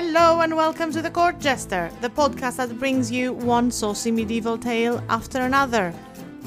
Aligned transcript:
Hello 0.00 0.42
and 0.42 0.54
welcome 0.54 0.92
to 0.92 1.02
The 1.02 1.10
Court 1.10 1.40
Jester, 1.40 1.90
the 2.02 2.08
podcast 2.08 2.58
that 2.58 2.78
brings 2.78 3.10
you 3.10 3.32
one 3.32 3.68
saucy 3.72 4.12
medieval 4.12 4.56
tale 4.56 5.02
after 5.08 5.40
another. 5.40 5.92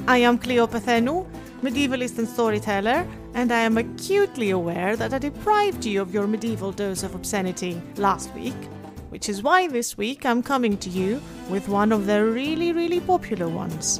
I 0.07 0.19
am 0.19 0.39
Kleio 0.39 0.69
Pethainou 0.69 1.27
medievalist 1.61 2.17
and 2.17 2.29
storyteller, 2.29 3.05
and 3.33 3.51
I 3.51 3.59
am 3.59 3.77
acutely 3.77 4.51
aware 4.51 4.95
that 4.95 5.13
I 5.13 5.17
deprived 5.17 5.83
you 5.83 6.01
of 6.01 6.13
your 6.13 6.27
medieval 6.27 6.71
dose 6.71 7.03
of 7.03 7.13
obscenity 7.13 7.81
last 7.97 8.33
week, 8.35 8.55
which 9.09 9.27
is 9.27 9.43
why 9.43 9.67
this 9.67 9.97
week 9.97 10.25
I'm 10.25 10.41
coming 10.41 10.77
to 10.77 10.89
you 10.89 11.21
with 11.49 11.67
one 11.67 11.91
of 11.91 12.05
the 12.05 12.23
really, 12.23 12.71
really 12.71 13.01
popular 13.01 13.49
ones. 13.49 13.99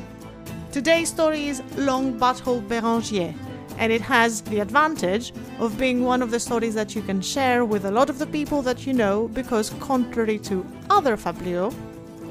Today's 0.71 1.09
story 1.09 1.49
is 1.49 1.61
Long 1.75 2.17
Butthole 2.17 2.65
Berengier, 2.69 3.33
and 3.77 3.91
it 3.91 4.01
has 4.01 4.41
the 4.41 4.59
advantage 4.59 5.33
of 5.59 5.77
being 5.77 6.03
one 6.03 6.21
of 6.21 6.31
the 6.31 6.39
stories 6.39 6.75
that 6.75 6.95
you 6.95 7.01
can 7.01 7.21
share 7.21 7.65
with 7.65 7.85
a 7.85 7.91
lot 7.91 8.09
of 8.09 8.19
the 8.19 8.25
people 8.25 8.61
that 8.61 8.85
you 8.85 8.93
know 8.93 9.27
because, 9.29 9.69
contrary 9.79 10.39
to 10.39 10.65
other 10.89 11.17
fabliaux, 11.17 11.73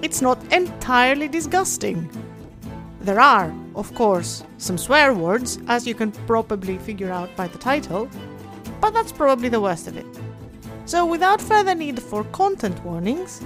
it's 0.03 0.23
not 0.23 0.39
entirely 0.53 1.29
disgusting. 1.29 2.09
There 3.01 3.21
are, 3.21 3.55
of 3.75 3.95
course, 3.95 4.45
some 4.59 4.79
swear 4.79 5.15
words, 5.15 5.59
as 5.69 5.87
you 5.87 5.95
can 5.95 6.13
probably 6.27 6.79
figure 6.79 7.11
out 7.11 7.35
by 7.37 7.49
the 7.49 7.59
title, 7.59 8.09
but 8.81 8.93
that's 8.93 9.13
probably 9.13 9.49
the 9.49 9.61
worst 9.61 9.87
of 9.87 9.97
it. 9.97 10.07
So, 10.87 11.07
without 11.07 11.41
further 11.41 11.75
need 11.75 12.03
for 12.03 12.25
content 12.25 12.83
warnings, 12.85 13.43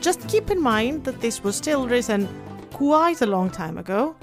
just 0.00 0.26
keep 0.28 0.50
in 0.50 0.62
mind 0.62 1.04
that 1.04 1.20
this 1.20 1.42
was 1.42 1.56
still 1.56 1.86
written 1.86 2.28
quite 2.72 3.22
a 3.22 3.26
long 3.26 3.50
time 3.50 3.78
ago, 3.78 4.14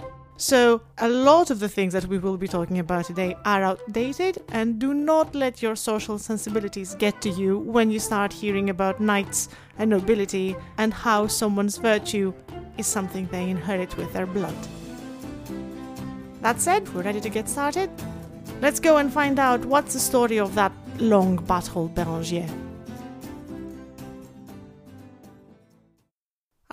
so 0.44 0.82
a 0.98 1.08
lot 1.08 1.50
of 1.52 1.62
the 1.62 1.70
things 1.70 1.94
that 1.94 2.06
we 2.08 2.18
will 2.18 2.36
be 2.36 2.50
talking 2.50 2.78
about 2.78 3.06
today 3.06 3.34
are 3.46 3.64
outdated, 3.64 4.44
and 4.50 4.78
do 4.78 4.94
not 4.94 5.34
let 5.34 5.62
your 5.62 5.74
social 5.74 6.20
sensibilities 6.20 6.96
get 6.96 7.22
to 7.22 7.30
you 7.30 7.60
when 7.60 7.90
you 7.90 7.98
start 7.98 8.34
hearing 8.34 8.70
about 8.70 9.00
knights 9.00 9.48
and 9.78 9.90
nobility 9.90 10.54
and 10.78 10.94
how 10.94 11.28
someone's 11.28 11.78
virtue 11.78 12.34
is 12.78 12.86
something 12.86 13.26
they 13.28 13.50
inherit 13.50 13.96
with 13.96 14.12
their 14.12 14.26
blood. 14.26 14.54
That 16.42 16.60
said, 16.60 16.94
we're 16.94 17.04
ready 17.04 17.22
to 17.22 17.30
get 17.30 17.48
started? 17.48 17.90
Let's 18.62 18.82
go 18.82 18.98
and 18.98 19.14
find 19.14 19.40
out 19.40 19.64
what's 19.64 19.94
the 19.94 20.00
story 20.02 20.40
of 20.40 20.56
that 20.56 20.74
long 20.98 21.38
butthole 21.38 21.94
Berengier. 21.94 22.73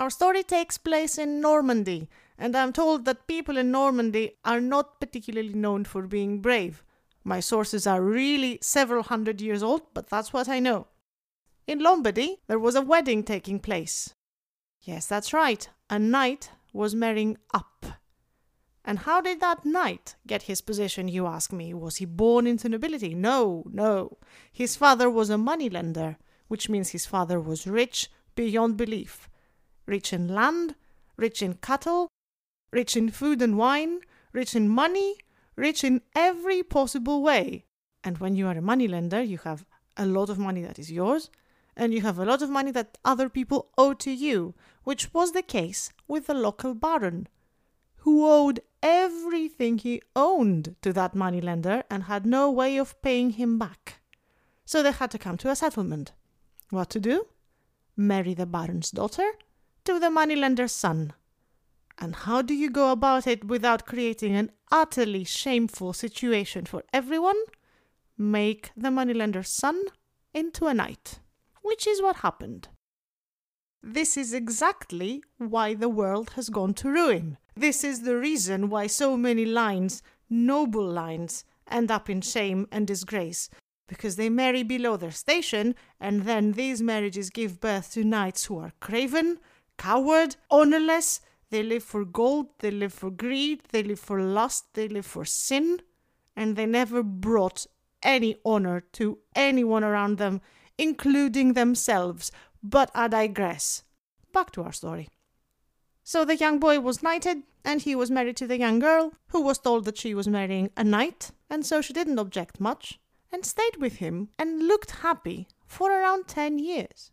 Our 0.00 0.08
story 0.08 0.42
takes 0.42 0.78
place 0.78 1.18
in 1.18 1.42
Normandy, 1.42 2.08
and 2.38 2.56
I'm 2.56 2.72
told 2.72 3.04
that 3.04 3.26
people 3.26 3.58
in 3.58 3.70
Normandy 3.70 4.38
are 4.46 4.58
not 4.58 4.98
particularly 4.98 5.52
known 5.52 5.84
for 5.84 6.06
being 6.06 6.40
brave. 6.40 6.82
My 7.22 7.40
sources 7.40 7.86
are 7.86 8.00
really 8.00 8.58
several 8.62 9.02
hundred 9.02 9.42
years 9.42 9.62
old, 9.62 9.82
but 9.92 10.08
that's 10.08 10.32
what 10.32 10.48
I 10.48 10.58
know. 10.58 10.86
In 11.66 11.80
Lombardy, 11.80 12.38
there 12.46 12.58
was 12.58 12.76
a 12.76 12.80
wedding 12.80 13.22
taking 13.22 13.58
place. 13.60 14.14
Yes, 14.80 15.04
that's 15.04 15.34
right, 15.34 15.68
a 15.90 15.98
knight 15.98 16.50
was 16.72 16.94
marrying 16.94 17.36
up. 17.52 17.84
And 18.82 19.00
how 19.00 19.20
did 19.20 19.40
that 19.40 19.66
knight 19.66 20.14
get 20.26 20.44
his 20.44 20.62
position, 20.62 21.08
you 21.08 21.26
ask 21.26 21.52
me? 21.52 21.74
Was 21.74 21.98
he 21.98 22.06
born 22.06 22.46
into 22.46 22.70
nobility? 22.70 23.12
No, 23.12 23.64
no. 23.70 24.16
His 24.50 24.76
father 24.76 25.10
was 25.10 25.28
a 25.28 25.36
moneylender, 25.36 26.16
which 26.48 26.70
means 26.70 26.88
his 26.88 27.04
father 27.04 27.38
was 27.38 27.66
rich 27.66 28.08
beyond 28.34 28.78
belief. 28.78 29.28
Rich 29.91 30.12
in 30.12 30.28
land, 30.28 30.77
rich 31.16 31.42
in 31.42 31.55
cattle, 31.55 32.06
rich 32.70 32.96
in 32.96 33.10
food 33.10 33.42
and 33.42 33.58
wine, 33.58 33.98
rich 34.32 34.55
in 34.55 34.69
money, 34.69 35.16
rich 35.56 35.82
in 35.82 36.00
every 36.14 36.62
possible 36.62 37.22
way. 37.22 37.64
And 38.05 38.19
when 38.19 38.36
you 38.36 38.47
are 38.47 38.56
a 38.56 38.62
moneylender, 38.62 39.20
you 39.20 39.38
have 39.38 39.66
a 39.97 40.06
lot 40.06 40.30
of 40.30 40.38
money 40.38 40.62
that 40.62 40.78
is 40.78 40.92
yours, 40.92 41.28
and 41.76 41.92
you 41.92 42.03
have 42.03 42.20
a 42.20 42.25
lot 42.25 42.41
of 42.41 42.50
money 42.50 42.70
that 42.70 42.98
other 43.04 43.28
people 43.28 43.72
owe 43.76 43.92
to 43.94 44.12
you, 44.12 44.54
which 44.84 45.12
was 45.12 45.32
the 45.32 45.42
case 45.42 45.93
with 46.06 46.28
the 46.28 46.34
local 46.34 46.72
baron, 46.72 47.26
who 48.04 48.25
owed 48.25 48.60
everything 48.84 49.78
he 49.78 50.03
owned 50.14 50.76
to 50.82 50.93
that 50.93 51.16
moneylender 51.16 51.82
and 51.91 52.04
had 52.04 52.25
no 52.25 52.48
way 52.48 52.76
of 52.76 53.03
paying 53.03 53.31
him 53.31 53.59
back. 53.59 53.98
So 54.64 54.84
they 54.84 54.93
had 54.93 55.10
to 55.10 55.19
come 55.19 55.37
to 55.38 55.50
a 55.50 55.56
settlement. 55.56 56.12
What 56.70 56.91
to 56.91 57.00
do? 57.00 57.26
Marry 57.97 58.34
the 58.34 58.47
baron's 58.47 58.93
daughter 58.93 59.32
to 59.90 59.98
the 59.98 60.06
moneylender's 60.06 60.72
son. 60.72 61.12
And 61.98 62.14
how 62.14 62.42
do 62.42 62.54
you 62.54 62.70
go 62.70 62.92
about 62.92 63.26
it 63.26 63.44
without 63.44 63.86
creating 63.86 64.36
an 64.36 64.52
utterly 64.70 65.24
shameful 65.24 65.92
situation 65.92 66.64
for 66.64 66.84
everyone? 66.92 67.36
Make 68.16 68.70
the 68.76 68.90
moneylender's 68.90 69.48
son 69.48 69.82
into 70.32 70.66
a 70.66 70.74
knight, 70.74 71.18
which 71.62 71.88
is 71.88 72.00
what 72.00 72.16
happened. 72.16 72.68
This 73.82 74.16
is 74.16 74.32
exactly 74.32 75.24
why 75.38 75.74
the 75.74 75.88
world 75.88 76.30
has 76.36 76.50
gone 76.50 76.74
to 76.74 76.88
ruin. 76.88 77.36
This 77.56 77.82
is 77.82 78.02
the 78.02 78.16
reason 78.16 78.70
why 78.70 78.86
so 78.86 79.16
many 79.16 79.44
lines, 79.44 80.02
noble 80.28 80.86
lines, 80.86 81.44
end 81.68 81.90
up 81.90 82.08
in 82.08 82.20
shame 82.20 82.68
and 82.70 82.86
disgrace, 82.86 83.50
because 83.88 84.14
they 84.14 84.28
marry 84.28 84.62
below 84.62 84.96
their 84.96 85.10
station, 85.10 85.74
and 85.98 86.22
then 86.22 86.52
these 86.52 86.80
marriages 86.80 87.28
give 87.28 87.60
birth 87.60 87.92
to 87.94 88.04
knights 88.04 88.44
who 88.44 88.58
are 88.58 88.72
craven, 88.80 89.40
coward, 89.80 90.36
honourless, 90.50 91.22
they 91.48 91.62
live 91.62 91.82
for 91.82 92.04
gold, 92.04 92.46
they 92.58 92.70
live 92.70 92.92
for 92.92 93.10
greed, 93.10 93.62
they 93.72 93.82
live 93.82 93.98
for 93.98 94.20
lust, 94.20 94.74
they 94.74 94.86
live 94.88 95.06
for 95.06 95.24
sin, 95.24 95.80
and 96.36 96.54
they 96.54 96.66
never 96.66 97.02
brought 97.02 97.66
any 98.02 98.36
honor 98.44 98.80
to 98.92 99.19
anyone 99.34 99.82
around 99.82 100.19
them, 100.19 100.42
including 100.76 101.54
themselves. 101.54 102.30
But 102.62 102.90
I 102.94 103.08
digress. 103.08 103.82
Back 104.34 104.50
to 104.52 104.62
our 104.64 104.72
story. 104.72 105.08
So 106.04 106.26
the 106.26 106.36
young 106.36 106.58
boy 106.58 106.80
was 106.80 107.02
knighted, 107.02 107.38
and 107.64 107.80
he 107.80 107.94
was 107.94 108.10
married 108.10 108.36
to 108.36 108.46
the 108.46 108.58
young 108.58 108.80
girl, 108.80 109.14
who 109.28 109.40
was 109.40 109.58
told 109.58 109.86
that 109.86 109.96
she 109.96 110.14
was 110.14 110.28
marrying 110.28 110.70
a 110.76 110.84
knight, 110.84 111.30
and 111.48 111.64
so 111.64 111.80
she 111.80 111.94
didn't 111.94 112.19
object 112.19 112.60
much, 112.60 113.00
and 113.32 113.46
stayed 113.46 113.76
with 113.78 113.96
him 113.96 114.28
and 114.38 114.69
looked 114.69 115.02
happy 115.02 115.48
for 115.66 115.90
around 115.90 116.28
ten 116.28 116.58
years. 116.58 117.12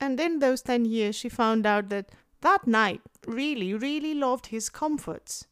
And 0.00 0.18
in 0.18 0.38
those 0.38 0.62
ten 0.62 0.86
years, 0.86 1.14
she 1.14 1.28
found 1.28 1.66
out 1.66 1.90
that 1.90 2.10
that 2.40 2.66
knight 2.66 3.02
really, 3.26 3.74
really 3.74 4.14
loved 4.14 4.46
his 4.46 4.70
comforts. 4.70 5.46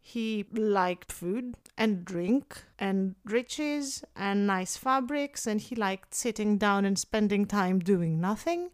He 0.00 0.46
liked 0.52 1.12
food 1.12 1.56
and 1.76 2.04
drink 2.04 2.64
and 2.78 3.16
riches 3.24 4.04
and 4.14 4.46
nice 4.46 4.76
fabrics, 4.76 5.46
and 5.46 5.60
he 5.60 5.74
liked 5.74 6.14
sitting 6.14 6.56
down 6.56 6.84
and 6.84 6.98
spending 6.98 7.46
time 7.46 7.80
doing 7.80 8.20
nothing. 8.20 8.70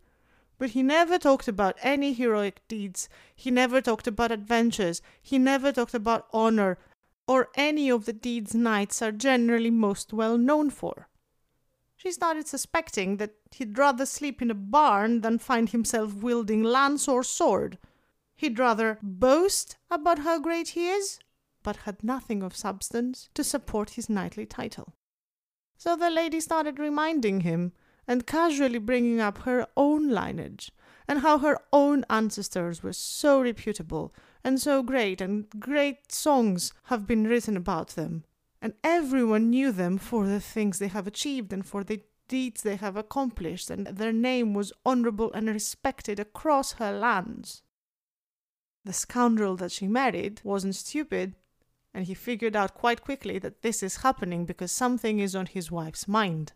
But 0.59 0.71
he 0.71 0.83
never 0.83 1.19
talked 1.19 1.49
about 1.49 1.77
any 1.83 2.13
heroic 2.13 2.61
deeds, 2.69 3.09
he 3.35 3.51
never 3.51 3.81
talked 3.81 4.07
about 4.07 4.33
adventures, 4.33 5.03
he 5.23 5.39
never 5.39 5.73
talked 5.73 5.95
about 5.95 6.29
honor, 6.33 6.79
or 7.29 7.49
any 7.55 7.91
of 7.91 8.07
the 8.07 8.13
deeds 8.13 8.55
knights 8.55 9.03
are 9.03 9.13
generally 9.13 9.71
most 9.71 10.13
well 10.13 10.39
known 10.39 10.71
for. 10.71 11.09
She 12.07 12.13
started 12.13 12.47
suspecting 12.47 13.17
that 13.17 13.35
he'd 13.51 13.77
rather 13.77 14.07
sleep 14.07 14.41
in 14.41 14.49
a 14.49 14.55
barn 14.55 15.23
than 15.23 15.41
find 15.41 15.69
himself 15.69 16.15
wielding 16.15 16.63
lance 16.63 17.09
or 17.09 17.25
sword. 17.25 17.79
He'd 18.37 18.61
rather 18.61 19.01
boast 19.03 19.77
about 19.91 20.21
how 20.21 20.39
great 20.39 20.69
he 20.69 20.89
is, 20.89 21.19
but 21.65 21.79
had 21.79 22.05
nothing 22.05 22.45
of 22.45 22.55
substance 22.55 23.29
to 23.35 23.43
support 23.43 23.91
his 23.91 24.09
knightly 24.09 24.47
title. 24.47 24.95
So 25.79 25.97
the 25.97 26.09
lady 26.09 26.39
started 26.39 26.79
reminding 26.79 27.41
him 27.41 27.73
and 28.07 28.25
casually 28.25 28.79
bringing 28.79 29.19
up 29.19 29.39
her 29.39 29.67
own 29.77 30.09
lineage 30.09 30.71
and 31.09 31.23
how 31.23 31.39
her 31.39 31.59
own 31.73 32.05
ancestors 32.09 32.85
were 32.85 32.93
so 32.93 33.41
reputable 33.41 34.15
and 34.45 34.61
so 34.61 34.81
great, 34.85 35.21
and 35.21 35.51
great 35.59 36.13
songs 36.13 36.73
have 36.85 37.05
been 37.05 37.25
written 37.25 37.57
about 37.57 37.97
them. 37.97 38.23
And 38.61 38.75
everyone 38.83 39.51
knew 39.51 39.71
them 39.71 39.99
for 39.99 40.27
the 40.27 40.41
things 40.41 40.79
they 40.79 40.89
have 40.89 41.07
achieved 41.07 41.53
and 41.53 41.65
for 41.65 41.85
the 41.85 42.03
deeds 42.29 42.63
they 42.63 42.77
have 42.77 42.97
accomplished, 42.97 43.71
and 43.71 43.87
their 43.87 44.13
name 44.13 44.55
was 44.55 44.73
honorable 44.85 45.33
and 45.33 45.49
respected 45.49 46.19
across 46.19 46.73
her 46.73 46.93
lands. 46.93 47.63
The 48.85 48.93
scoundrel 48.93 49.57
that 49.57 49.73
she 49.73 49.87
married 49.87 50.41
wasn't 50.45 50.75
stupid, 50.75 51.35
and 51.93 52.07
he 52.07 52.15
figured 52.15 52.57
out 52.57 52.75
quite 52.75 53.03
quickly 53.03 53.39
that 53.39 53.63
this 53.63 53.83
is 53.83 53.99
happening 53.99 54.45
because 54.45 54.73
something 54.73 55.19
is 55.19 55.35
on 55.35 55.47
his 55.47 55.71
wife's 55.71 56.07
mind. 56.07 56.53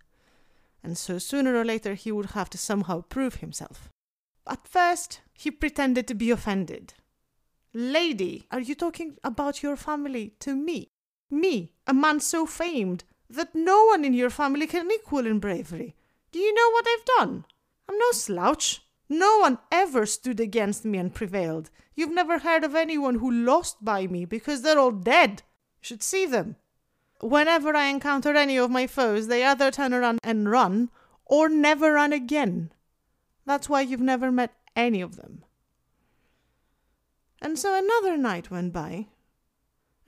And 0.82 0.96
so 0.96 1.19
sooner 1.19 1.56
or 1.56 1.64
later 1.64 1.94
he 1.94 2.12
would 2.12 2.31
have 2.31 2.50
to 2.50 2.58
somehow 2.58 3.03
prove 3.03 3.37
himself. 3.37 3.91
At 4.46 4.67
first, 4.67 5.20
he 5.35 5.50
pretended 5.50 6.06
to 6.08 6.14
be 6.14 6.31
offended. 6.31 6.94
Lady, 7.73 8.46
are 8.50 8.61
you 8.61 8.75
talking 8.75 9.17
about 9.23 9.62
your 9.62 9.76
family 9.76 10.35
to 10.41 10.56
me? 10.56 10.91
Me, 11.31 11.73
a 11.87 11.94
man 11.94 12.21
so 12.21 12.44
famed 12.47 13.05
that 13.29 13.55
no 13.55 13.85
one 13.87 14.05
in 14.05 14.12
your 14.12 14.31
family 14.31 14.67
can 14.67 14.91
equal 14.91 15.27
in 15.27 15.38
bravery. 15.38 15.94
Do 16.32 16.38
you 16.38 16.53
know 16.55 16.71
what 16.71 16.87
I've 16.88 17.05
done? 17.19 17.44
I'm 17.88 17.99
no 17.99 18.11
slouch. 18.12 18.82
No 19.09 19.38
one 19.38 19.59
ever 19.73 20.06
stood 20.06 20.41
against 20.41 20.85
me 20.85 20.99
and 20.99 21.15
prevailed. 21.15 21.71
You've 21.94 22.15
never 22.15 22.38
heard 22.38 22.65
of 22.65 22.75
anyone 22.75 23.17
who 23.17 23.31
lost 23.31 23.85
by 23.85 24.06
me 24.06 24.25
because 24.25 24.62
they're 24.62 24.79
all 24.79 24.93
dead. 24.93 25.43
You 25.81 25.87
should 25.87 26.03
see 26.03 26.27
them. 26.27 26.56
Whenever 27.21 27.77
I 27.77 27.87
encounter 27.87 28.35
any 28.35 28.56
of 28.56 28.71
my 28.71 28.87
foes, 28.87 29.27
they 29.27 29.44
either 29.44 29.71
turn 29.71 29.93
around 29.93 30.21
and 30.23 30.50
run 30.50 30.91
or 31.27 31.49
never 31.49 31.93
run 31.94 32.12
again. 32.12 32.73
That's 33.44 33.69
why 33.69 33.82
you've 33.82 34.00
never 34.00 34.31
met 34.32 34.55
any 34.77 35.00
of 35.00 35.17
them. 35.17 35.44
And 37.43 37.59
so 37.59 37.77
another 37.77 38.17
night 38.17 38.50
went 38.50 38.73
by, 38.73 39.09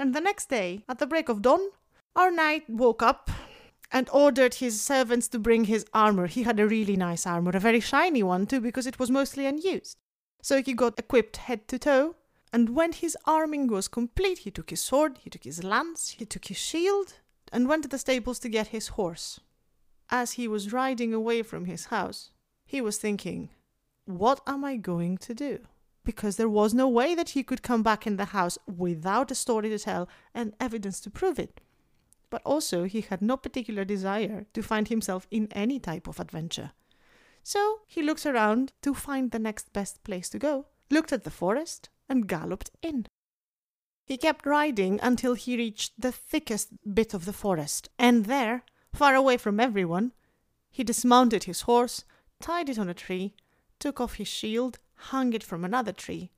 and 0.02 0.16
the 0.16 0.20
next 0.20 0.48
day, 0.48 0.82
at 0.88 0.98
the 0.98 1.06
break 1.06 1.28
of 1.28 1.42
dawn, 1.42 1.60
our 2.16 2.32
knight 2.32 2.68
woke 2.68 3.04
up 3.04 3.30
and 3.92 4.10
ordered 4.12 4.54
his 4.54 4.80
servants 4.80 5.28
to 5.28 5.38
bring 5.38 5.66
his 5.66 5.86
armor. 5.94 6.26
He 6.26 6.42
had 6.42 6.58
a 6.58 6.66
really 6.66 6.96
nice 6.96 7.24
armor, 7.24 7.52
a 7.54 7.60
very 7.60 7.78
shiny 7.78 8.24
one 8.24 8.46
too, 8.46 8.60
because 8.60 8.88
it 8.88 8.98
was 8.98 9.12
mostly 9.12 9.46
unused. 9.46 9.96
So 10.42 10.60
he 10.60 10.74
got 10.74 10.98
equipped 10.98 11.36
head 11.36 11.68
to 11.68 11.78
toe, 11.78 12.16
and 12.52 12.70
when 12.70 12.90
his 12.90 13.16
arming 13.26 13.68
was 13.68 13.86
complete, 13.86 14.38
he 14.38 14.50
took 14.50 14.70
his 14.70 14.80
sword, 14.80 15.18
he 15.18 15.30
took 15.30 15.44
his 15.44 15.62
lance, 15.62 16.08
he 16.18 16.24
took 16.24 16.46
his 16.46 16.58
shield, 16.58 17.14
and 17.52 17.68
went 17.68 17.84
to 17.84 17.88
the 17.88 17.96
stables 17.96 18.40
to 18.40 18.48
get 18.48 18.68
his 18.68 18.88
horse. 18.98 19.38
As 20.10 20.32
he 20.32 20.48
was 20.48 20.72
riding 20.72 21.14
away 21.14 21.44
from 21.44 21.66
his 21.66 21.86
house, 21.86 22.32
he 22.66 22.80
was 22.80 22.98
thinking, 22.98 23.50
What 24.06 24.40
am 24.48 24.64
I 24.64 24.78
going 24.78 25.18
to 25.18 25.32
do? 25.32 25.60
Because 26.04 26.36
there 26.36 26.48
was 26.48 26.74
no 26.74 26.88
way 26.88 27.14
that 27.14 27.30
he 27.30 27.42
could 27.42 27.62
come 27.62 27.82
back 27.82 28.06
in 28.06 28.16
the 28.16 28.26
house 28.26 28.58
without 28.66 29.30
a 29.30 29.36
story 29.36 29.68
to 29.70 29.78
tell 29.78 30.08
and 30.34 30.54
evidence 30.58 31.00
to 31.00 31.10
prove 31.10 31.38
it. 31.38 31.60
But 32.30 32.42
also, 32.44 32.84
he 32.84 33.02
had 33.02 33.22
no 33.22 33.36
particular 33.36 33.84
desire 33.84 34.46
to 34.54 34.62
find 34.62 34.88
himself 34.88 35.26
in 35.30 35.48
any 35.52 35.78
type 35.78 36.08
of 36.08 36.18
adventure. 36.18 36.72
So 37.42 37.80
he 37.86 38.02
looked 38.02 38.26
around 38.26 38.72
to 38.82 38.94
find 38.94 39.30
the 39.30 39.38
next 39.38 39.72
best 39.72 40.02
place 40.04 40.28
to 40.30 40.38
go, 40.38 40.66
looked 40.90 41.12
at 41.12 41.24
the 41.24 41.30
forest, 41.30 41.88
and 42.08 42.28
galloped 42.28 42.70
in. 42.82 43.06
He 44.04 44.16
kept 44.16 44.46
riding 44.46 44.98
until 45.02 45.34
he 45.34 45.56
reached 45.56 46.00
the 46.00 46.12
thickest 46.12 46.70
bit 46.94 47.14
of 47.14 47.24
the 47.24 47.32
forest, 47.32 47.88
and 47.98 48.26
there, 48.26 48.64
far 48.92 49.14
away 49.14 49.36
from 49.36 49.60
everyone, 49.60 50.12
he 50.70 50.84
dismounted 50.84 51.44
his 51.44 51.62
horse, 51.62 52.04
tied 52.40 52.68
it 52.68 52.78
on 52.78 52.88
a 52.88 52.94
tree, 52.94 53.34
took 53.78 54.00
off 54.00 54.14
his 54.14 54.28
shield, 54.28 54.78
hung 55.10 55.32
it 55.32 55.42
from 55.42 55.64
another 55.64 55.92
tree, 55.92 56.30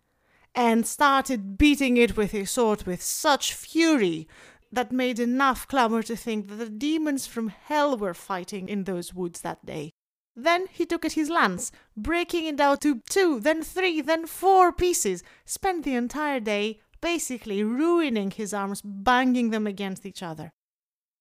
and 0.55 0.87
started 0.87 1.59
beating 1.59 1.97
it 1.97 2.17
with 2.17 2.31
his 2.31 2.51
sword 2.51 2.85
with 2.85 3.03
such 3.03 3.53
fury 3.53 4.29
that 4.73 4.93
made 4.93 5.19
enough 5.19 5.69
clamour 5.69 6.03
to 6.03 6.17
think 6.17 6.49
that 6.49 6.57
the 6.57 6.69
demons 6.69 7.27
from 7.27 7.49
hell 7.49 7.97
were 7.97 8.15
fighting 8.15 8.69
in 8.69 8.85
those 8.85 9.15
woods 9.15 9.41
that 9.41 9.65
day. 9.65 9.93
Then 10.37 10.67
he 10.71 10.85
took 10.85 11.05
at 11.05 11.13
his 11.13 11.31
lance, 11.31 11.71
breaking 11.97 12.47
it 12.47 12.57
down 12.57 12.79
to 12.79 13.01
two, 13.09 13.39
then 13.39 13.63
three, 13.63 14.01
then 14.01 14.27
four 14.27 14.73
pieces, 14.73 15.23
spent 15.45 15.85
the 15.85 15.95
entire 15.95 16.41
day 16.41 16.81
basically 17.01 17.63
ruining 17.63 18.31
his 18.31 18.53
arms, 18.53 18.81
banging 18.83 19.51
them 19.51 19.67
against 19.67 20.07
each 20.07 20.23
other. 20.23 20.53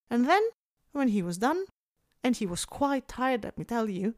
And 0.09 0.27
then, 0.27 0.41
when 0.93 1.09
he 1.09 1.21
was 1.21 1.37
done, 1.37 1.65
and 2.23 2.35
he 2.35 2.45
was 2.45 2.65
quite 2.65 3.07
tired, 3.07 3.43
let 3.43 3.57
me 3.57 3.65
tell 3.65 3.89
you, 3.89 4.15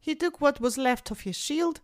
he 0.00 0.14
took 0.14 0.40
what 0.40 0.60
was 0.60 0.78
left 0.78 1.10
of 1.10 1.22
his 1.22 1.36
shield, 1.36 1.80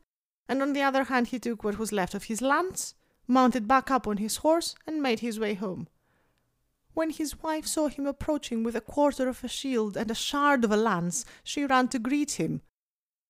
and 0.49 0.63
on 0.63 0.73
the 0.73 0.83
other 0.83 1.05
hand, 1.05 1.29
he 1.29 1.39
took 1.39 1.65
what 1.65 1.79
was 1.79 1.93
left 1.93 2.15
of 2.15 2.25
his 2.25 2.43
lance, 2.43 2.95
mounted 3.27 3.67
back 3.67 3.91
up 3.91 4.07
on 4.07 4.19
his 4.19 4.39
horse, 4.39 4.75
and 4.87 5.03
made 5.03 5.21
his 5.21 5.41
way 5.41 5.55
home. 5.55 5.89
When 6.93 7.11
his 7.11 7.43
wife 7.43 7.67
saw 7.67 7.89
him 7.89 8.07
approaching 8.07 8.63
with 8.63 8.77
a 8.77 8.81
quarter 8.81 9.29
of 9.29 9.43
a 9.43 9.49
shield 9.49 9.97
and 9.97 10.11
a 10.11 10.15
shard 10.15 10.65
of 10.65 10.71
a 10.71 10.77
lance, 10.77 11.25
she 11.43 11.65
ran 11.65 11.89
to 11.89 11.99
greet 11.99 12.33
him. 12.33 12.63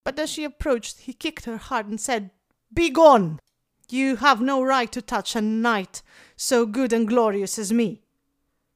But 0.04 0.18
as 0.18 0.30
she 0.30 0.44
approached, 0.44 1.00
he 1.00 1.14
kicked 1.14 1.46
her 1.46 1.56
hard 1.56 1.86
and 1.86 2.00
said, 2.00 2.30
Begone! 2.72 3.40
You 3.88 4.16
have 4.16 4.40
no 4.40 4.62
right 4.62 4.90
to 4.92 5.02
touch 5.02 5.36
a 5.36 5.40
knight 5.40 6.02
so 6.36 6.66
good 6.66 6.92
and 6.92 7.08
glorious 7.08 7.58
as 7.58 7.72
me. 7.72 8.02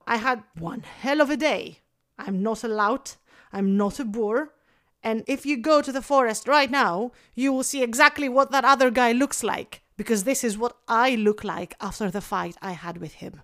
I 0.06 0.16
had 0.16 0.42
one 0.58 0.80
hell 0.80 1.20
of 1.20 1.28
a 1.28 1.36
day. 1.36 1.80
I'm 2.18 2.42
not 2.42 2.64
a 2.64 2.68
lout, 2.68 3.16
I'm 3.52 3.76
not 3.76 4.00
a 4.00 4.04
boor, 4.04 4.54
and 5.02 5.24
if 5.26 5.46
you 5.46 5.56
go 5.56 5.80
to 5.80 5.92
the 5.92 6.02
forest 6.02 6.48
right 6.48 6.70
now, 6.70 7.12
you 7.34 7.52
will 7.52 7.62
see 7.62 7.82
exactly 7.82 8.28
what 8.28 8.50
that 8.50 8.64
other 8.64 8.90
guy 8.90 9.12
looks 9.12 9.42
like, 9.42 9.82
because 9.96 10.24
this 10.24 10.42
is 10.42 10.58
what 10.58 10.76
I 10.88 11.14
look 11.14 11.44
like 11.44 11.74
after 11.80 12.10
the 12.10 12.20
fight 12.20 12.56
I 12.60 12.72
had 12.72 12.98
with 12.98 13.14
him. 13.14 13.42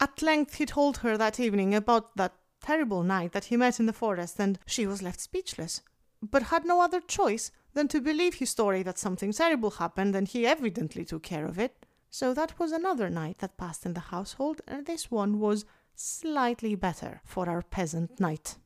At 0.00 0.22
length 0.22 0.54
he 0.54 0.66
told 0.66 0.98
her 0.98 1.16
that 1.16 1.40
evening 1.40 1.74
about 1.74 2.16
that 2.16 2.34
terrible 2.60 3.02
night 3.02 3.32
that 3.32 3.46
he 3.46 3.56
met 3.56 3.78
in 3.80 3.86
the 3.86 3.92
forest, 3.92 4.38
and 4.38 4.58
she 4.66 4.86
was 4.86 5.02
left 5.02 5.20
speechless, 5.20 5.82
but 6.22 6.44
had 6.44 6.64
no 6.64 6.80
other 6.80 7.00
choice 7.00 7.50
than 7.74 7.88
to 7.88 8.00
believe 8.00 8.34
his 8.34 8.50
story 8.50 8.82
that 8.82 8.98
something 8.98 9.32
terrible 9.32 9.70
happened, 9.72 10.14
and 10.14 10.28
he 10.28 10.46
evidently 10.46 11.04
took 11.04 11.22
care 11.22 11.46
of 11.46 11.58
it. 11.58 11.86
So 12.10 12.32
that 12.34 12.58
was 12.58 12.70
another 12.70 13.10
night 13.10 13.38
that 13.38 13.56
passed 13.56 13.84
in 13.84 13.94
the 13.94 14.00
household, 14.00 14.60
and 14.68 14.86
this 14.86 15.10
one 15.10 15.40
was 15.40 15.64
slightly 15.96 16.74
better 16.74 17.20
for 17.24 17.48
our 17.48 17.62
peasant 17.62 18.20
knight. 18.20 18.56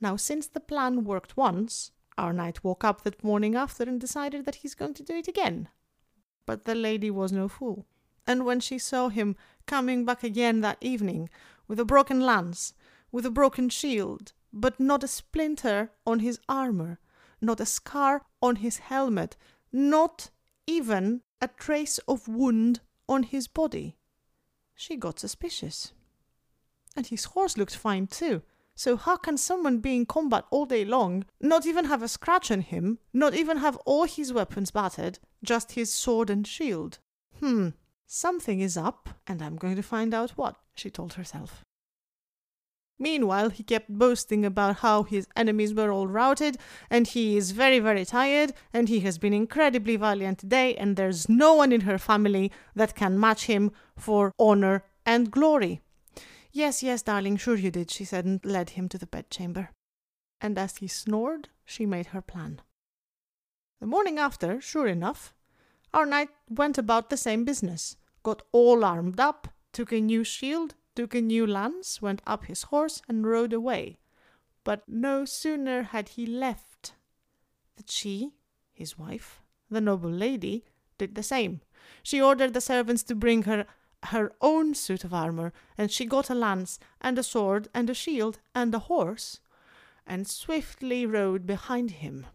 Now, 0.00 0.16
since 0.16 0.46
the 0.46 0.60
plan 0.60 1.04
worked 1.04 1.36
once, 1.36 1.92
our 2.16 2.32
knight 2.32 2.64
woke 2.64 2.84
up 2.84 3.02
that 3.02 3.22
morning 3.24 3.54
after 3.54 3.84
and 3.84 4.00
decided 4.00 4.44
that 4.44 4.56
he's 4.56 4.74
going 4.74 4.94
to 4.94 5.02
do 5.02 5.14
it 5.14 5.28
again. 5.28 5.68
But 6.46 6.64
the 6.64 6.74
lady 6.74 7.10
was 7.10 7.32
no 7.32 7.48
fool, 7.48 7.86
and 8.26 8.44
when 8.44 8.60
she 8.60 8.78
saw 8.78 9.08
him 9.08 9.36
coming 9.66 10.04
back 10.04 10.24
again 10.24 10.60
that 10.60 10.78
evening 10.80 11.28
with 11.68 11.78
a 11.78 11.84
broken 11.84 12.20
lance, 12.20 12.72
with 13.12 13.26
a 13.26 13.30
broken 13.30 13.68
shield, 13.68 14.32
but 14.52 14.80
not 14.80 15.04
a 15.04 15.08
splinter 15.08 15.92
on 16.06 16.20
his 16.20 16.40
armor, 16.48 16.98
not 17.40 17.60
a 17.60 17.66
scar 17.66 18.26
on 18.42 18.56
his 18.56 18.78
helmet, 18.78 19.36
not 19.72 20.30
even 20.66 21.22
a 21.40 21.48
trace 21.48 21.98
of 22.08 22.28
wound 22.28 22.80
on 23.08 23.22
his 23.22 23.48
body. 23.48 23.96
She 24.74 24.96
got 24.96 25.18
suspicious. 25.18 25.92
And 26.96 27.06
his 27.06 27.24
horse 27.24 27.56
looked 27.56 27.76
fine 27.76 28.06
too. 28.06 28.42
So 28.80 28.96
how 28.96 29.18
can 29.18 29.36
someone 29.36 29.80
be 29.80 29.94
in 29.94 30.06
combat 30.06 30.46
all 30.50 30.64
day 30.64 30.86
long, 30.86 31.26
not 31.38 31.66
even 31.66 31.84
have 31.84 32.02
a 32.02 32.08
scratch 32.08 32.50
on 32.50 32.62
him, 32.62 32.98
not 33.12 33.34
even 33.34 33.58
have 33.58 33.76
all 33.84 34.04
his 34.04 34.32
weapons 34.32 34.70
battered, 34.70 35.18
just 35.44 35.72
his 35.72 35.92
sword 35.92 36.30
and 36.30 36.46
shield? 36.46 36.98
Hmm, 37.40 37.68
something 38.06 38.60
is 38.60 38.78
up, 38.78 39.10
and 39.26 39.42
I'm 39.42 39.56
going 39.56 39.76
to 39.76 39.82
find 39.82 40.14
out 40.14 40.30
what, 40.30 40.56
she 40.74 40.88
told 40.88 41.12
herself. 41.12 41.62
Meanwhile, 42.98 43.50
he 43.50 43.62
kept 43.62 43.90
boasting 43.90 44.46
about 44.46 44.76
how 44.76 45.02
his 45.02 45.28
enemies 45.36 45.74
were 45.74 45.92
all 45.92 46.06
routed, 46.06 46.56
and 46.88 47.06
he 47.06 47.36
is 47.36 47.50
very, 47.50 47.80
very 47.80 48.06
tired, 48.06 48.54
and 48.72 48.88
he 48.88 49.00
has 49.00 49.18
been 49.18 49.34
incredibly 49.34 49.96
valiant 49.96 50.38
today, 50.38 50.74
and 50.76 50.96
there's 50.96 51.28
no 51.28 51.52
one 51.52 51.70
in 51.70 51.82
her 51.82 51.98
family 51.98 52.50
that 52.74 52.96
can 52.96 53.20
match 53.20 53.44
him 53.44 53.72
for 53.94 54.32
honor 54.38 54.84
and 55.04 55.30
glory. 55.30 55.82
Yes, 56.52 56.82
yes, 56.82 57.02
darling, 57.02 57.36
sure 57.36 57.56
you 57.56 57.70
did, 57.70 57.90
she 57.90 58.04
said, 58.04 58.24
and 58.24 58.44
led 58.44 58.70
him 58.70 58.88
to 58.88 58.98
the 58.98 59.06
bedchamber. 59.06 59.70
And 60.40 60.58
as 60.58 60.78
he 60.78 60.88
snored, 60.88 61.48
she 61.64 61.86
made 61.86 62.06
her 62.06 62.22
plan. 62.22 62.60
The 63.80 63.86
morning 63.86 64.18
after, 64.18 64.60
sure 64.60 64.88
enough, 64.88 65.32
our 65.94 66.06
knight 66.06 66.30
went 66.48 66.76
about 66.76 67.08
the 67.08 67.16
same 67.16 67.44
business, 67.44 67.96
got 68.22 68.42
all 68.52 68.84
armed 68.84 69.20
up, 69.20 69.48
took 69.72 69.92
a 69.92 70.00
new 70.00 70.24
shield, 70.24 70.74
took 70.94 71.14
a 71.14 71.20
new 71.20 71.46
lance, 71.46 72.02
went 72.02 72.20
up 72.26 72.44
his 72.46 72.64
horse, 72.64 73.00
and 73.08 73.26
rode 73.26 73.52
away. 73.52 73.98
But 74.64 74.88
no 74.88 75.24
sooner 75.24 75.84
had 75.84 76.10
he 76.10 76.26
left 76.26 76.94
that 77.76 77.90
she, 77.90 78.32
his 78.72 78.98
wife, 78.98 79.40
the 79.70 79.80
noble 79.80 80.10
lady, 80.10 80.64
did 80.98 81.14
the 81.14 81.22
same. 81.22 81.60
She 82.02 82.20
ordered 82.20 82.54
the 82.54 82.60
servants 82.60 83.02
to 83.04 83.14
bring 83.14 83.44
her 83.44 83.66
her 84.04 84.32
own 84.40 84.74
suit 84.74 85.04
of 85.04 85.14
armor, 85.14 85.52
and 85.76 85.90
she 85.90 86.04
got 86.04 86.30
a 86.30 86.34
lance, 86.34 86.78
and 87.00 87.18
a 87.18 87.22
sword, 87.22 87.68
and 87.74 87.88
a 87.90 87.94
shield, 87.94 88.40
and 88.54 88.74
a 88.74 88.80
horse, 88.80 89.40
and 90.06 90.26
swiftly 90.26 91.06
rode 91.06 91.46
behind 91.46 91.90
him. 91.92 92.26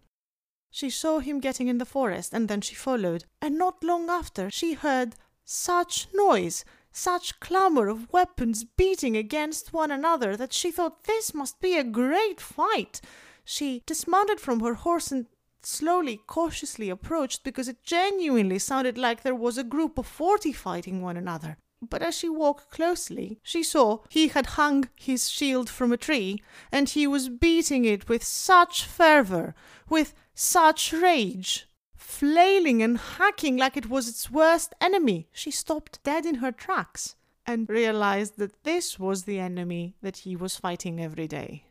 She 0.70 0.90
saw 0.90 1.20
him 1.20 1.40
getting 1.40 1.68
in 1.68 1.78
the 1.78 1.86
forest, 1.86 2.34
and 2.34 2.48
then 2.48 2.62
she 2.62 2.76
followed, 2.76 3.26
and 3.42 3.58
not 3.58 3.84
long 3.84 4.10
after 4.10 4.50
she 4.50 4.74
heard 4.74 5.16
such 5.44 6.08
noise, 6.14 6.66
such 6.92 7.40
clamour 7.40 7.88
of 7.88 8.12
weapons 8.12 8.64
beating 8.64 9.16
against 9.18 9.74
one 9.74 9.92
another 9.92 10.36
that 10.38 10.54
she 10.54 10.72
thought 10.72 11.04
this 11.04 11.34
must 11.34 11.60
be 11.60 11.78
a 11.78 11.84
great 11.84 12.42
fight. 12.42 13.02
She 13.44 13.84
dismounted 13.86 14.40
from 14.40 14.62
her 14.62 14.74
horse 14.74 15.12
and 15.12 15.28
slowly, 15.66 16.22
cautiously 16.28 16.90
approached 16.90 17.44
because 17.44 17.68
it 17.68 17.84
genuinely 17.84 18.60
sounded 18.60 18.98
like 18.98 19.22
there 19.24 19.36
was 19.36 19.58
a 19.58 19.64
group 19.64 19.98
of 19.98 20.08
forty 20.08 20.52
fighting 20.52 21.02
one 21.02 21.18
another. 21.18 21.58
But 21.82 22.02
as 22.02 22.16
she 22.18 22.30
walked 22.30 22.72
closely, 22.72 23.40
she 23.44 23.62
saw 23.62 24.00
he 24.10 24.30
had 24.30 24.46
hung 24.46 24.90
his 24.96 25.30
shield 25.30 25.70
from 25.70 25.92
a 25.92 25.98
tree, 25.98 26.42
and 26.72 26.90
he 26.90 27.06
was 27.06 27.30
beating 27.30 27.86
it 27.86 28.10
with 28.10 28.24
such 28.24 28.86
fervour, 28.86 29.54
with 29.90 30.14
such 30.34 30.94
rage, 30.94 31.68
flailing 31.96 32.82
and 32.82 32.98
hacking 32.98 33.58
like 33.58 33.78
it 33.78 33.90
was 33.90 34.08
its 34.08 34.32
worst 34.32 34.74
enemy. 34.80 35.28
She 35.32 35.52
stopped 35.52 36.04
dead 36.04 36.26
in 36.26 36.36
her 36.36 36.52
tracks 36.52 37.16
and 37.46 37.70
realized 37.70 38.38
that 38.38 38.64
this 38.64 38.98
was 38.98 39.24
the 39.24 39.40
enemy 39.40 39.96
that 40.02 40.18
he 40.18 40.36
was 40.36 40.58
fighting 40.58 41.00
every 41.00 41.28
day. 41.28 41.66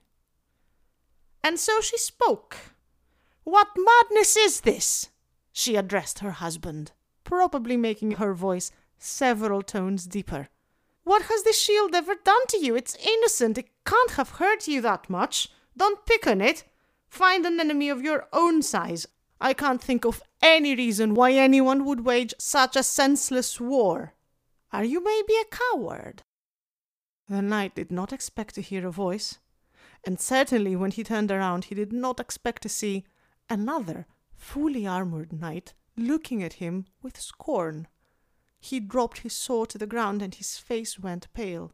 And 1.43 1.59
so 1.59 1.81
she 1.81 1.99
spoke. 1.99 2.74
What 3.45 3.69
madness 3.77 4.37
is 4.37 4.63
this? 4.63 5.11
She 5.53 5.77
addressed 5.77 6.19
her 6.19 6.33
husband, 6.33 6.93
probably 7.23 7.77
making 7.77 8.13
her 8.13 8.35
voice 8.35 8.73
several 8.99 9.63
tones 9.63 10.07
deeper. 10.07 10.49
What 11.05 11.23
has 11.23 11.43
this 11.43 11.61
shield 11.61 11.95
ever 11.95 12.15
done 12.15 12.47
to 12.49 12.59
you? 12.59 12.75
It's 12.75 12.97
innocent. 12.97 13.59
It 13.59 13.69
can't 13.85 14.13
have 14.13 14.31
hurt 14.31 14.67
you 14.67 14.81
that 14.81 15.11
much. 15.11 15.51
Don't 15.77 16.07
pick 16.07 16.27
on 16.27 16.41
it. 16.41 16.65
Find 17.09 17.45
an 17.45 17.61
enemy 17.61 17.91
of 17.91 18.03
your 18.03 18.27
own 18.33 18.63
size. 18.63 19.07
I 19.41 19.53
can't 19.53 19.83
think 19.83 20.07
of 20.07 20.23
any 20.41 20.75
reason 20.75 21.15
why 21.15 21.33
anyone 21.33 21.85
would 21.85 22.05
wage 22.05 22.33
such 22.39 22.77
a 22.77 22.83
senseless 22.83 23.61
war. 23.61 24.15
Are 24.73 24.85
you 24.85 25.05
maybe 25.05 25.35
a 25.35 25.57
coward? 25.57 26.23
The 27.29 27.43
knight 27.43 27.75
did 27.75 27.93
not 27.93 28.13
expect 28.13 28.55
to 28.55 28.63
hear 28.63 28.87
a 28.87 28.91
voice, 28.91 29.39
and 30.05 30.19
certainly 30.19 30.75
when 30.77 30.91
he 30.91 31.05
turned 31.05 31.31
around 31.31 31.67
he 31.67 31.75
did 31.75 31.93
not 31.93 32.21
expect 32.21 32.63
to 32.63 32.69
see 32.69 33.05
another 33.49 34.07
fully 34.37 34.87
armored 34.87 35.33
knight 35.33 35.75
looking 35.97 36.43
at 36.43 36.55
him 36.55 36.87
with 37.03 37.21
scorn. 37.21 37.87
He 38.61 38.81
dropped 38.81 39.19
his 39.19 39.35
sword 39.35 39.69
to 39.71 39.79
the 39.79 39.87
ground 39.87 40.23
and 40.23 40.35
his 40.35 40.57
face 40.59 40.99
went 40.99 41.33
pale. 41.35 41.73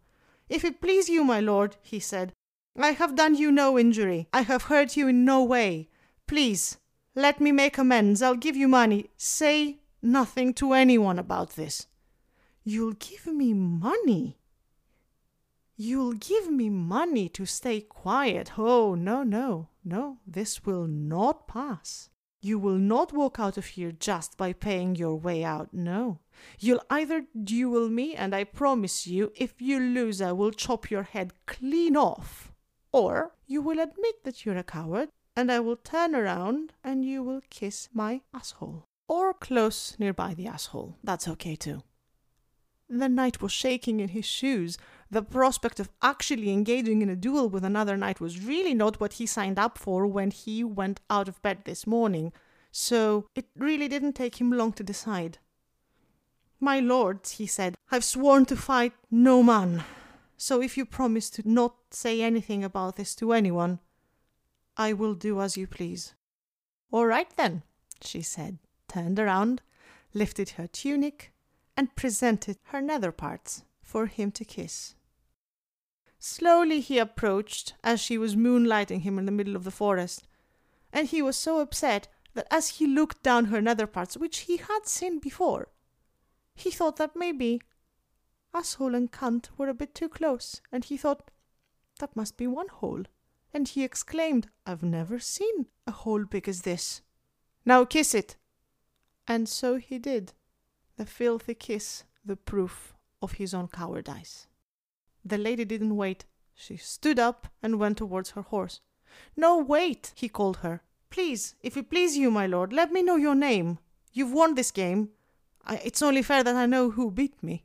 If 0.49 0.65
it 0.65 0.81
please 0.81 1.09
you, 1.09 1.23
my 1.25 1.41
lord, 1.41 1.77
he 1.83 2.00
said, 2.00 2.33
I 2.77 2.93
have 2.93 3.15
done 3.15 3.35
you 3.35 3.53
no 3.53 3.79
injury. 3.79 4.29
I 4.33 4.43
have 4.43 4.65
hurt 4.65 4.97
you 4.97 5.09
in 5.09 5.25
no 5.25 5.45
way. 5.45 5.89
Please, 6.27 6.79
let 7.15 7.41
me 7.41 7.53
make 7.53 7.79
amends. 7.79 8.23
I'll 8.23 8.35
give 8.35 8.57
you 8.57 8.69
money. 8.69 9.11
Say 9.17 9.79
nothing 10.03 10.55
to 10.55 10.73
anyone 10.73 11.19
about 11.19 11.50
this. 11.50 11.87
You'll 12.65 12.93
give 12.93 13.27
me 13.27 13.53
money? 13.53 14.39
You'll 15.82 16.12
give 16.12 16.50
me 16.50 16.68
money 16.68 17.30
to 17.30 17.46
stay 17.46 17.80
quiet. 17.80 18.58
Oh, 18.58 18.94
no, 18.94 19.22
no, 19.22 19.70
no, 19.82 20.18
this 20.26 20.66
will 20.66 20.87
not 20.87 21.49
pass. 21.49 22.10
You 22.42 22.58
will 22.58 22.76
not 22.76 23.14
walk 23.14 23.40
out 23.40 23.56
of 23.56 23.64
here 23.64 23.90
just 23.90 24.37
by 24.37 24.52
paying 24.52 24.94
your 24.94 25.14
way 25.14 25.42
out. 25.42 25.72
No. 25.72 26.18
You'll 26.58 26.82
either 26.90 27.25
duel 27.32 27.88
me, 27.88 28.14
and 28.14 28.34
I 28.34 28.44
promise 28.44 29.06
you, 29.06 29.32
if 29.34 29.62
you 29.62 29.80
lose, 29.80 30.20
I 30.20 30.32
will 30.32 30.50
chop 30.50 30.90
your 30.90 31.04
head 31.04 31.32
clean 31.46 31.96
off. 31.96 32.52
Or 32.92 33.32
you 33.46 33.62
will 33.62 33.80
admit 33.80 34.25
that 34.25 34.44
you're 34.44 34.58
a 34.58 34.62
coward, 34.62 35.08
and 35.34 35.50
I 35.50 35.60
will 35.60 35.76
turn 35.76 36.14
around 36.14 36.75
and 36.84 37.06
you 37.06 37.22
will 37.22 37.40
kiss 37.49 37.88
my 37.94 38.20
asshole. 38.34 38.84
Or 39.08 39.32
close 39.32 39.96
nearby 39.99 40.34
the 40.34 40.46
asshole. 40.46 40.99
That's 41.02 41.26
okay 41.26 41.56
too. 41.56 41.84
The 42.92 43.08
knight 43.08 43.40
was 43.40 43.52
shaking 43.52 44.00
in 44.00 44.08
his 44.08 44.25
shoes. 44.25 44.76
The 45.12 45.23
prospect 45.23 45.81
of 45.81 45.90
actually 46.02 46.50
engaging 46.50 47.02
in 47.02 47.11
a 47.11 47.17
duel 47.17 47.49
with 47.49 47.64
another 47.64 47.97
knight 47.97 48.21
was 48.21 48.45
really 48.45 48.75
not 48.75 49.00
what 49.00 49.14
he 49.14 49.26
signed 49.26 49.59
up 49.59 49.76
for 49.76 50.07
when 50.07 50.31
he 50.31 50.62
went 50.62 51.00
out 51.11 51.26
of 51.26 51.43
bed 51.43 51.62
this 51.64 51.85
morning, 51.85 52.33
so 52.71 53.26
it 53.35 53.47
really 53.57 53.88
didn't 53.88 54.12
take 54.12 54.40
him 54.40 54.52
long 54.52 54.73
to 54.75 54.85
decide. 54.85 55.38
My 56.61 56.79
lords, 56.79 57.33
he 57.33 57.47
said, 57.47 57.75
I've 57.90 58.05
sworn 58.05 58.47
to 58.47 58.57
fight 58.57 58.93
no 59.11 59.43
man. 59.43 59.83
So 60.37 60.62
if 60.62 60.76
you 60.76 60.87
promise 60.87 61.29
to 61.31 61.43
not 61.49 61.75
say 61.90 62.23
anything 62.23 62.62
about 62.62 62.95
this 62.95 63.17
to 63.17 63.33
anyone, 63.33 63.81
I 64.76 64.93
will 64.93 65.14
do 65.14 65.40
as 65.40 65.57
you 65.57 65.67
please. 65.67 66.14
All 66.93 67.07
right 67.07 67.29
then, 67.37 67.62
she 68.00 68.23
said, 68.23 68.59
turned 68.87 69.19
around, 69.19 69.61
lifted 70.14 70.50
her 70.50 70.69
tunic, 70.69 71.33
and 71.76 71.97
presented 71.97 72.59
her 72.64 72.81
nether 72.81 73.11
parts 73.11 73.64
for 73.83 74.07
him 74.07 74.31
to 74.33 74.45
kiss. 74.45 74.95
Slowly 76.23 76.81
he 76.81 76.99
approached 76.99 77.75
as 77.83 77.99
she 77.99 78.19
was 78.19 78.37
moonlighting 78.37 79.00
him 79.00 79.19
in 79.19 79.25
the 79.25 79.33
middle 79.33 79.57
of 79.57 79.65
the 79.65 79.71
forest, 79.71 80.29
and 80.93 81.09
he 81.09 81.23
was 81.23 81.37
so 81.37 81.61
upset 81.61 82.09
that 82.35 82.47
as 82.50 82.69
he 82.69 82.87
looked 82.87 83.23
down 83.23 83.47
her 83.47 83.62
nether 83.62 83.87
parts, 83.87 84.19
which 84.19 84.41
he 84.41 84.59
had 84.59 84.87
seen 84.87 85.19
before, 85.19 85.69
he 86.55 86.71
thought 86.71 86.97
that 86.97 87.17
maybe 87.17 87.62
asshole 88.53 88.95
and 88.95 89.11
cunt 89.11 89.49
were 89.57 89.71
a 89.71 89.75
bit 89.75 89.95
too 89.95 90.11
close, 90.11 90.61
and 90.71 90.85
he 90.85 90.99
thought, 90.99 91.31
that 92.00 92.15
must 92.15 92.37
be 92.37 92.47
one 92.47 92.69
hole. 92.69 93.05
And 93.55 93.67
he 93.67 93.83
exclaimed, 93.83 94.49
I've 94.67 94.83
never 94.83 95.19
seen 95.19 95.67
a 95.87 95.91
hole 95.91 96.25
big 96.25 96.49
as 96.49 96.62
this. 96.62 97.00
Now 97.65 97.85
kiss 97.85 98.15
it. 98.15 98.37
And 99.27 99.49
so 99.49 99.77
he 99.77 99.99
did. 99.99 100.35
The 100.97 101.07
filthy 101.07 101.55
kiss, 101.55 102.05
the 102.25 102.37
proof 102.37 102.95
of 103.23 103.33
his 103.33 103.55
own 103.55 103.69
cowardice. 103.69 104.47
The 105.25 105.39
lady 105.39 105.65
didn't 105.65 105.97
wait. 105.97 106.25
She 106.55 106.77
stood 106.77 107.19
up 107.19 107.49
and 107.62 107.79
went 107.79 107.99
towards 107.99 108.31
her 108.31 108.43
horse. 108.43 108.81
No, 109.37 109.59
wait, 109.59 110.12
he 110.15 110.29
called 110.29 110.59
her. 110.59 110.83
Please, 111.11 111.55
if 111.62 111.77
it 111.77 111.91
please 111.91 112.17
you, 112.17 112.31
my 112.31 112.47
lord, 112.47 112.73
let 112.73 112.93
me 112.93 113.03
know 113.03 113.17
your 113.17 113.35
name. 113.35 113.79
You've 114.12 114.33
won 114.33 114.55
this 114.55 114.71
game. 114.71 115.11
I, 115.67 115.77
it's 115.85 116.03
only 116.03 116.23
fair 116.23 116.43
that 116.45 116.57
I 116.57 116.67
know 116.67 116.91
who 116.91 117.11
beat 117.11 117.43
me. 117.43 117.65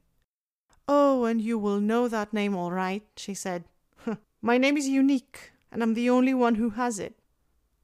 Oh, 0.88 1.26
and 1.26 1.42
you 1.42 1.58
will 1.58 1.80
know 1.80 2.08
that 2.08 2.34
name 2.34 2.56
all 2.56 2.72
right, 2.72 3.04
she 3.16 3.34
said. 3.34 3.66
My 4.42 4.60
name 4.60 4.78
is 4.78 4.88
unique, 4.88 5.52
and 5.72 5.82
I'm 5.82 5.96
the 5.96 6.10
only 6.10 6.34
one 6.34 6.56
who 6.56 6.72
has 6.72 7.00
it. 7.00 7.20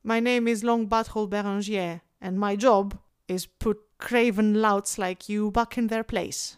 My 0.04 0.20
name 0.20 0.48
is 0.48 0.64
Long 0.64 0.88
Butthole 0.88 1.28
Berengier, 1.28 2.02
and 2.20 2.40
my 2.40 2.56
job 2.56 3.00
is 3.28 3.48
put 3.48 3.80
craven 3.98 4.62
louts 4.62 4.98
like 4.98 5.28
you 5.28 5.50
back 5.50 5.78
in 5.78 5.88
their 5.88 6.04
place. 6.04 6.58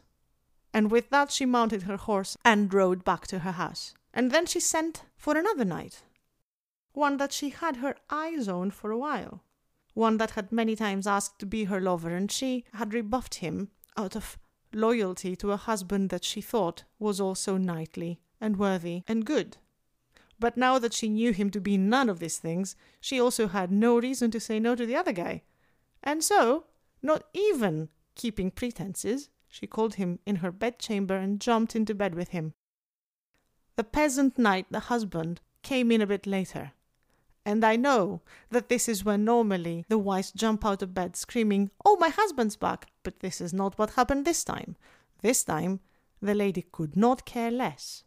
And 0.73 0.89
with 0.89 1.09
that 1.11 1.31
she 1.31 1.45
mounted 1.45 1.83
her 1.83 1.97
horse 1.97 2.35
and 2.43 2.73
rode 2.73 3.03
back 3.03 3.27
to 3.27 3.39
her 3.39 3.51
house. 3.51 3.93
And 4.13 4.31
then 4.31 4.45
she 4.45 4.59
sent 4.59 5.03
for 5.15 5.37
another 5.37 5.65
knight, 5.65 6.01
one 6.93 7.17
that 7.17 7.31
she 7.31 7.49
had 7.49 7.77
her 7.77 7.95
eyes 8.09 8.47
on 8.47 8.71
for 8.71 8.91
a 8.91 8.97
while, 8.97 9.43
one 9.93 10.17
that 10.17 10.31
had 10.31 10.51
many 10.51 10.75
times 10.75 11.07
asked 11.07 11.39
to 11.39 11.45
be 11.45 11.65
her 11.65 11.79
lover, 11.79 12.09
and 12.15 12.31
she 12.31 12.65
had 12.73 12.93
rebuffed 12.93 13.35
him 13.35 13.69
out 13.97 14.15
of 14.15 14.37
loyalty 14.73 15.35
to 15.35 15.51
a 15.51 15.57
husband 15.57 16.09
that 16.09 16.23
she 16.23 16.41
thought 16.41 16.83
was 16.97 17.21
also 17.21 17.57
knightly 17.57 18.19
and 18.41 18.57
worthy 18.57 19.03
and 19.07 19.25
good. 19.25 19.57
But 20.39 20.57
now 20.57 20.79
that 20.79 20.93
she 20.93 21.09
knew 21.09 21.31
him 21.31 21.49
to 21.51 21.61
be 21.61 21.77
none 21.77 22.09
of 22.09 22.19
these 22.19 22.37
things, 22.37 22.75
she 22.99 23.19
also 23.19 23.47
had 23.47 23.71
no 23.71 23.99
reason 23.99 24.31
to 24.31 24.39
say 24.39 24.59
no 24.59 24.75
to 24.75 24.85
the 24.85 24.95
other 24.95 25.13
guy. 25.13 25.43
And 26.03 26.23
so, 26.23 26.65
not 27.01 27.23
even 27.33 27.89
keeping 28.15 28.51
pretenses, 28.51 29.29
she 29.53 29.67
called 29.67 29.95
him 29.95 30.17
in 30.25 30.37
her 30.37 30.51
bedchamber 30.51 31.15
and 31.15 31.39
jumped 31.39 31.75
into 31.75 31.93
bed 31.93 32.15
with 32.15 32.29
him. 32.29 32.55
The 33.75 33.83
peasant 33.83 34.39
knight, 34.39 34.65
the 34.71 34.79
husband, 34.79 35.41
came 35.61 35.91
in 35.91 36.01
a 36.01 36.07
bit 36.07 36.25
later. 36.25 36.71
And 37.45 37.63
I 37.63 37.75
know 37.75 38.23
that 38.49 38.67
this 38.67 38.89
is 38.89 39.05
when 39.05 39.23
normally 39.23 39.85
the 39.89 39.99
wives 39.99 40.31
jump 40.31 40.65
out 40.65 40.81
of 40.81 40.95
bed 40.95 41.15
screaming, 41.15 41.69
Oh, 41.85 41.97
my 41.97 42.09
husband's 42.09 42.55
back! 42.55 42.89
But 43.03 43.19
this 43.19 43.39
is 43.39 43.53
not 43.53 43.77
what 43.77 43.91
happened 43.91 44.25
this 44.25 44.43
time. 44.43 44.75
This 45.21 45.43
time, 45.43 45.81
the 46.19 46.33
lady 46.33 46.65
could 46.71 46.97
not 46.97 47.23
care 47.23 47.51
less. 47.51 48.05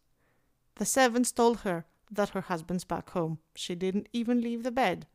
The 0.74 0.84
servants 0.84 1.30
told 1.30 1.58
her 1.58 1.84
that 2.10 2.30
her 2.30 2.40
husband's 2.40 2.84
back 2.84 3.10
home. 3.10 3.38
She 3.54 3.76
didn't 3.76 4.08
even 4.12 4.40
leave 4.40 4.64
the 4.64 4.72
bed. 4.72 5.06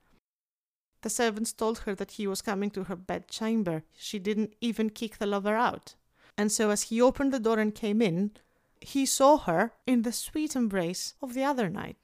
The 1.02 1.10
servants 1.10 1.52
told 1.52 1.80
her 1.80 1.94
that 1.96 2.12
he 2.12 2.26
was 2.26 2.42
coming 2.42 2.70
to 2.72 2.86
her 2.86 2.96
bedchamber. 2.96 3.84
She 3.98 4.18
didn't 4.18 4.54
even 4.62 4.92
kick 4.92 5.18
the 5.18 5.26
lover 5.26 5.58
out. 5.58 5.96
And 6.38 6.52
so, 6.52 6.70
as 6.70 6.84
he 6.84 7.02
opened 7.02 7.34
the 7.34 7.40
door 7.40 7.60
and 7.60 7.74
came 7.74 8.02
in, 8.02 8.32
he 8.80 9.06
saw 9.06 9.38
her 9.38 9.74
in 9.86 10.02
the 10.02 10.12
sweet 10.12 10.56
embrace 10.56 11.14
of 11.22 11.34
the 11.34 11.44
other 11.44 11.70
knight, 11.70 11.98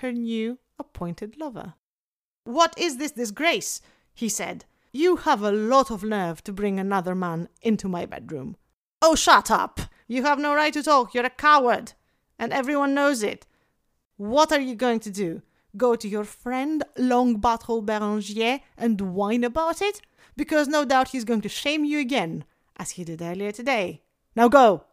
her 0.00 0.12
new 0.12 0.58
appointed 0.78 1.36
lover. 1.38 1.74
What 2.44 2.74
is 2.78 2.96
this 2.96 3.12
disgrace? 3.12 3.80
he 4.14 4.28
said. 4.28 4.64
You 4.92 5.16
have 5.16 5.42
a 5.42 5.50
lot 5.50 5.90
of 5.90 6.04
nerve 6.04 6.44
to 6.44 6.52
bring 6.52 6.78
another 6.78 7.14
man 7.14 7.48
into 7.62 7.88
my 7.88 8.06
bedroom. 8.06 8.56
Oh, 9.02 9.14
shut 9.14 9.50
up! 9.50 9.80
You 10.06 10.22
have 10.22 10.38
no 10.38 10.54
right 10.54 10.72
to 10.72 10.82
talk. 10.82 11.14
You're 11.14 11.26
a 11.26 11.30
coward. 11.30 11.94
And 12.38 12.52
everyone 12.52 12.94
knows 12.94 13.22
it. 13.22 13.46
What 14.16 14.52
are 14.52 14.60
you 14.60 14.76
going 14.76 15.00
to 15.00 15.10
do? 15.10 15.42
Go 15.76 15.96
to 15.96 16.08
your 16.08 16.24
friend 16.24 16.84
Long 16.96 17.40
Butthole 17.40 17.84
Berengier 17.84 18.60
and 18.78 19.00
whine 19.00 19.42
about 19.42 19.82
it? 19.82 20.00
Because 20.36 20.68
no 20.68 20.84
doubt 20.84 21.08
he's 21.08 21.24
going 21.24 21.40
to 21.40 21.48
shame 21.48 21.84
you 21.84 21.98
again, 21.98 22.44
as 22.76 22.92
he 22.92 23.04
did 23.04 23.22
earlier 23.22 23.52
today. 23.52 24.02
Now 24.36 24.48
go! 24.48 24.84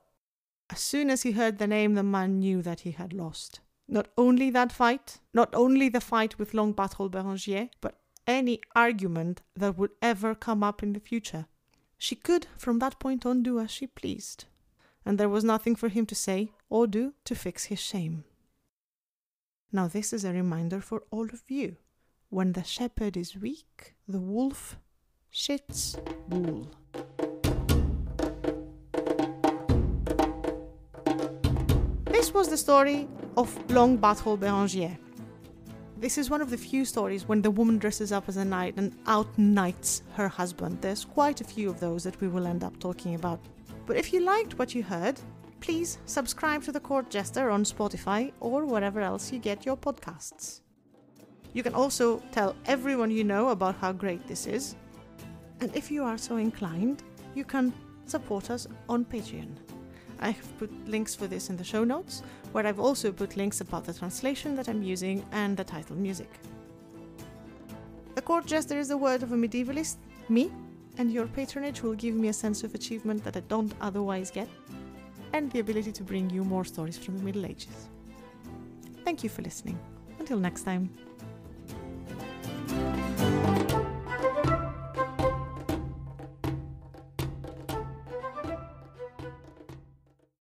As 0.69 0.79
soon 0.79 1.09
as 1.09 1.23
he 1.23 1.31
heard 1.31 1.57
the 1.57 1.67
name, 1.67 1.95
the 1.95 2.03
man 2.03 2.39
knew 2.39 2.61
that 2.61 2.81
he 2.81 2.91
had 2.91 3.11
lost. 3.13 3.59
Not 3.87 4.07
only 4.17 4.49
that 4.51 4.71
fight, 4.71 5.19
not 5.33 5.53
only 5.53 5.89
the 5.89 5.99
fight 5.99 6.39
with 6.39 6.53
Long 6.53 6.73
Butthole 6.73 7.11
Berengier, 7.11 7.69
but 7.81 7.99
any 8.25 8.61
argument 8.75 9.41
that 9.55 9.77
would 9.77 9.91
ever 10.01 10.33
come 10.33 10.63
up 10.63 10.81
in 10.81 10.93
the 10.93 10.99
future. 10.99 11.47
She 11.97 12.15
could, 12.15 12.47
from 12.57 12.79
that 12.79 12.99
point 12.99 13.25
on, 13.25 13.43
do 13.43 13.59
as 13.59 13.69
she 13.69 13.87
pleased, 13.87 14.45
and 15.05 15.17
there 15.17 15.29
was 15.29 15.43
nothing 15.43 15.75
for 15.75 15.89
him 15.89 16.05
to 16.05 16.15
say 16.15 16.51
or 16.69 16.87
do 16.87 17.13
to 17.25 17.35
fix 17.35 17.65
his 17.65 17.79
shame. 17.79 18.23
Now, 19.71 19.87
this 19.87 20.13
is 20.13 20.23
a 20.23 20.33
reminder 20.33 20.81
for 20.81 21.03
all 21.11 21.25
of 21.25 21.43
you. 21.49 21.77
When 22.29 22.53
the 22.53 22.63
shepherd 22.63 23.17
is 23.17 23.37
weak, 23.37 23.95
the 24.07 24.19
wolf 24.19 24.77
shits 25.33 25.97
wool. 26.29 26.71
This 32.21 32.35
was 32.35 32.49
the 32.49 32.57
story 32.57 33.07
of 33.35 33.49
Long 33.71 33.97
Butthole 33.97 34.37
Berengier. 34.37 34.95
This 35.97 36.19
is 36.19 36.29
one 36.29 36.39
of 36.39 36.51
the 36.51 36.57
few 36.57 36.85
stories 36.85 37.27
when 37.27 37.41
the 37.41 37.49
woman 37.49 37.79
dresses 37.79 38.11
up 38.11 38.29
as 38.29 38.37
a 38.37 38.45
knight 38.45 38.75
and 38.77 38.95
out-knights 39.07 40.03
her 40.13 40.27
husband. 40.27 40.77
There's 40.81 41.03
quite 41.03 41.41
a 41.41 41.43
few 41.43 41.67
of 41.67 41.79
those 41.79 42.03
that 42.03 42.21
we 42.21 42.27
will 42.27 42.45
end 42.45 42.63
up 42.63 42.79
talking 42.79 43.15
about. 43.15 43.39
But 43.87 43.97
if 43.97 44.13
you 44.13 44.19
liked 44.19 44.59
what 44.59 44.75
you 44.75 44.83
heard, 44.83 45.19
please 45.61 45.97
subscribe 46.05 46.61
to 46.65 46.71
the 46.71 46.79
Court 46.79 47.09
Jester 47.09 47.49
on 47.49 47.63
Spotify 47.63 48.31
or 48.39 48.65
wherever 48.65 49.01
else 49.01 49.33
you 49.33 49.39
get 49.39 49.65
your 49.65 49.75
podcasts. 49.75 50.61
You 51.53 51.63
can 51.63 51.73
also 51.73 52.21
tell 52.31 52.55
everyone 52.67 53.09
you 53.09 53.23
know 53.23 53.49
about 53.49 53.77
how 53.77 53.93
great 53.93 54.27
this 54.27 54.45
is. 54.45 54.75
And 55.59 55.75
if 55.75 55.89
you 55.89 56.03
are 56.03 56.19
so 56.19 56.37
inclined, 56.37 57.01
you 57.33 57.45
can 57.45 57.73
support 58.05 58.51
us 58.51 58.67
on 58.87 59.05
Patreon. 59.05 59.55
I 60.21 60.29
have 60.31 60.59
put 60.59 60.71
links 60.87 61.15
for 61.15 61.27
this 61.27 61.49
in 61.49 61.57
the 61.57 61.63
show 61.63 61.83
notes, 61.83 62.21
where 62.51 62.67
I've 62.67 62.79
also 62.79 63.11
put 63.11 63.37
links 63.37 63.61
about 63.61 63.85
the 63.85 63.93
translation 63.93 64.55
that 64.55 64.69
I'm 64.69 64.83
using 64.83 65.25
and 65.31 65.57
the 65.57 65.63
title 65.63 65.95
music. 65.95 66.29
The 68.13 68.21
court 68.21 68.45
jester 68.45 68.77
is 68.77 68.89
the 68.89 68.97
word 68.97 69.23
of 69.23 69.31
a 69.31 69.35
medievalist, 69.35 69.97
me, 70.29 70.51
and 70.97 71.11
your 71.11 71.27
patronage 71.27 71.81
will 71.81 71.95
give 71.95 72.13
me 72.13 72.27
a 72.27 72.33
sense 72.33 72.63
of 72.63 72.75
achievement 72.75 73.23
that 73.23 73.37
I 73.37 73.41
don't 73.41 73.73
otherwise 73.81 74.29
get, 74.29 74.49
and 75.33 75.51
the 75.51 75.59
ability 75.59 75.91
to 75.93 76.03
bring 76.03 76.29
you 76.29 76.43
more 76.43 76.65
stories 76.65 76.97
from 76.97 77.17
the 77.17 77.23
Middle 77.23 77.45
Ages. 77.45 77.87
Thank 79.03 79.23
you 79.23 79.29
for 79.29 79.41
listening. 79.41 79.79
Until 80.19 80.37
next 80.37 80.63
time. 80.63 80.89